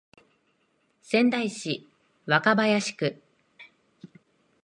[1.03, 1.85] 仙台市
[2.25, 3.21] 若林区